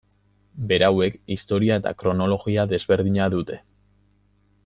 [0.69, 3.61] Berauek historia eta kronologia desberdina dute.